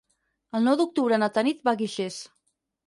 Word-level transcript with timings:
El 0.59 0.65
nou 0.69 0.79
d'octubre 0.81 1.21
na 1.25 1.31
Tanit 1.37 1.63
va 1.71 1.77
a 1.77 1.81
Guixers. 1.85 2.21